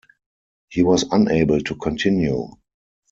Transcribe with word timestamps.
He 0.69 0.81
was 0.81 1.05
unable 1.11 1.61
to 1.61 1.75
continue. 1.75 2.47